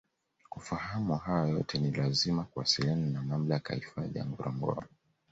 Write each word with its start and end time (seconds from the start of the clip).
Kufahamu 0.49 1.15
hayo 1.17 1.47
yote 1.47 1.77
ni 1.79 1.91
lazima 1.91 2.43
kuwasiliana 2.43 3.09
na 3.11 3.21
Mamlaka 3.21 3.73
ya 3.73 3.79
Hifadhi 3.79 4.19
ya 4.19 4.25
Ngorongoro 4.25 4.83